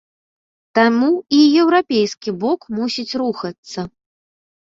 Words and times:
Таму 0.77 1.09
і 1.39 1.41
еўрапейскі 1.63 2.29
бок 2.45 2.59
мусіць 2.77 3.17
рухацца. 3.25 3.79